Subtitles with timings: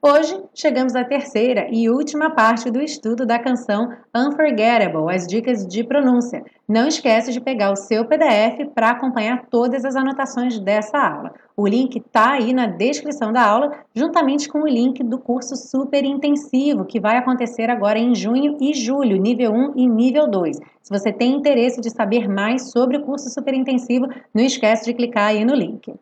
[0.00, 5.82] Hoje chegamos à terceira e última parte do estudo da canção Unforgettable, as dicas de
[5.82, 6.44] pronúncia.
[6.68, 11.34] Não esquece de pegar o seu PDF para acompanhar todas as anotações dessa aula.
[11.56, 16.04] O link está aí na descrição da aula, juntamente com o link do curso super
[16.04, 20.58] intensivo, que vai acontecer agora em junho e julho, nível 1 e nível 2.
[20.80, 24.94] Se você tem interesse de saber mais sobre o curso super intensivo, não esquece de
[24.94, 25.92] clicar aí no link.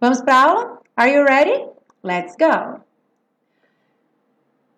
[0.00, 0.78] Vamos para a aula?
[0.96, 1.66] Are you ready?
[2.02, 2.83] Let's go!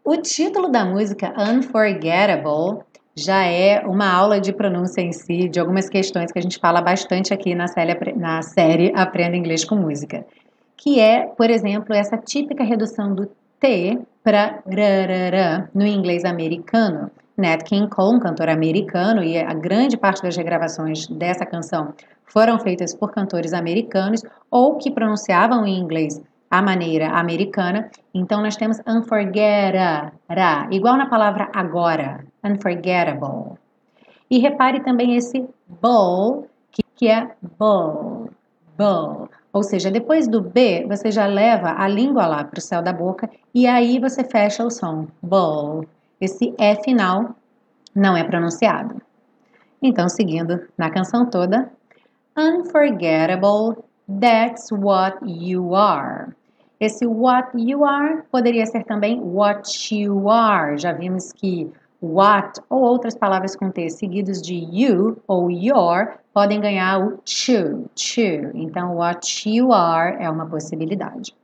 [0.06, 2.78] O título da música Unforgettable
[3.12, 6.80] já é uma aula de pronúncia em si, de algumas questões que a gente fala
[6.80, 10.24] bastante aqui na série, na série Aprenda Inglês com Música,
[10.76, 13.28] que é, por exemplo, essa típica redução do
[13.58, 14.62] T para
[15.74, 17.10] no inglês americano.
[17.36, 21.92] Nat King Cole, um cantor americano, e a grande parte das regravações dessa canção
[22.24, 24.22] foram feitas por cantores americanos
[24.52, 27.90] ou que pronunciavam em inglês a maneira americana.
[28.14, 30.12] Então, nós temos unforgettable,
[30.70, 33.58] igual na palavra agora, unforgettable.
[34.30, 35.48] E repare também esse
[35.80, 38.30] bowl, que, é bowl,
[38.76, 39.28] bowl.
[39.52, 42.92] Ou seja, depois do B, você já leva a língua lá para o céu da
[42.92, 45.86] boca e aí você fecha o som, bowl.
[46.20, 47.34] Esse E final
[47.94, 49.00] não é pronunciado.
[49.80, 51.70] Então, seguindo na canção toda,
[52.36, 56.34] unforgettable That's what you are.
[56.78, 60.78] Esse what you are poderia ser também what you are.
[60.78, 66.60] Já vimos que what ou outras palavras com T seguidos de you ou your podem
[66.60, 68.50] ganhar o to, to.
[68.54, 71.34] Então, what you are é uma possibilidade.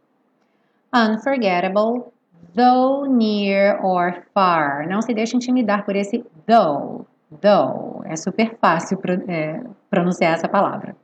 [0.95, 2.13] Unforgettable,
[2.55, 4.87] though near or far.
[4.87, 7.07] Não se deixe intimidar por esse though,
[7.41, 8.05] though.
[8.05, 10.95] É super fácil é, pronunciar essa palavra.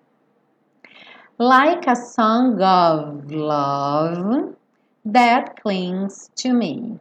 [1.38, 4.56] Like a song of love
[5.04, 6.99] that clings to me.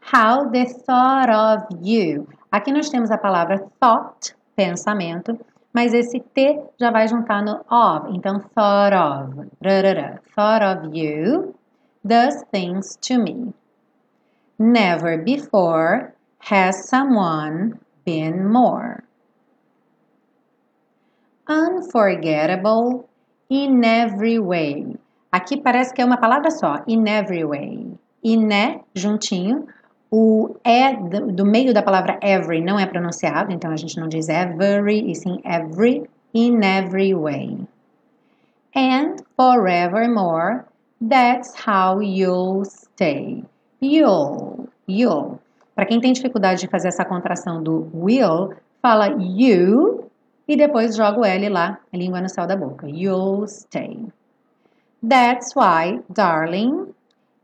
[0.00, 2.28] How the thought of you.
[2.52, 5.38] Aqui nós temos a palavra thought, pensamento,
[5.72, 9.48] mas esse T já vai juntar no of, então thought of.
[9.64, 11.54] Rarara, thought of you
[12.04, 13.54] does things to me.
[14.58, 19.02] Never before has someone been more.
[21.48, 23.09] Unforgettable
[23.50, 24.96] in every way.
[25.32, 27.86] Aqui parece que é uma palavra só, in every way.
[28.22, 29.66] In é juntinho,
[30.10, 34.08] o é do, do, meio da palavra every não é pronunciado, então a gente não
[34.08, 37.58] diz every, e sim every, in every way.
[38.74, 40.64] And forevermore,
[41.00, 43.44] that's how you'll stay.
[43.80, 45.40] You'll, you'll.
[45.74, 49.99] Para quem tem dificuldade de fazer essa contração do will, fala you
[50.50, 52.88] e depois joga o L lá, a língua no céu da boca.
[52.88, 54.08] You'll stay.
[55.00, 56.92] That's why, darling,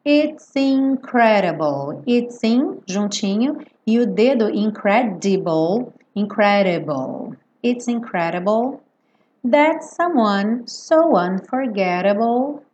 [0.04, 2.02] it's incredible.
[2.04, 7.36] It's in, juntinho, e o dedo incredible, incredible.
[7.62, 8.80] It's incredible
[9.44, 12.64] that someone so unforgettable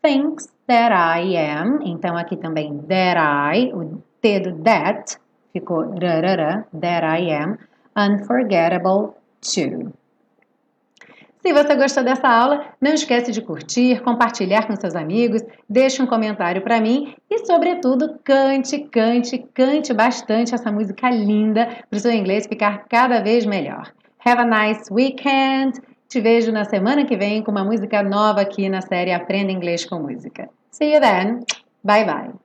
[0.00, 1.82] thinks that I am.
[1.82, 5.18] Então aqui também that I, o dedo that
[5.52, 7.58] ficou rarara, that I am
[7.94, 9.16] unforgettable
[11.42, 16.06] Se você gostou dessa aula, não esquece de curtir, compartilhar com seus amigos, deixe um
[16.06, 22.12] comentário para mim e, sobretudo, cante, cante, cante bastante essa música linda para o seu
[22.12, 23.92] inglês ficar cada vez melhor.
[24.24, 25.80] Have a nice weekend!
[26.08, 29.84] Te vejo na semana que vem com uma música nova aqui na série Aprenda Inglês
[29.84, 30.48] com Música.
[30.70, 31.40] See you then!
[31.82, 32.41] Bye bye!